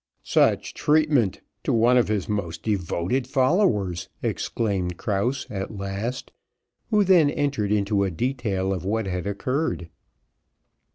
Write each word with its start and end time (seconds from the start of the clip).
"Such 0.23 0.73
treatment 0.73 1.41
to 1.63 1.71
one 1.71 1.95
of 1.95 2.07
his 2.07 2.27
most 2.27 2.63
devoted 2.63 3.27
followers," 3.27 4.09
exclaimed 4.23 4.97
Krause, 4.97 5.45
at 5.47 5.77
last, 5.77 6.31
who 6.89 7.03
then 7.03 7.29
entered 7.29 7.71
into 7.71 8.03
a 8.03 8.09
detail 8.09 8.73
of 8.73 8.83
what 8.83 9.05
had 9.05 9.27
occurred. 9.27 9.89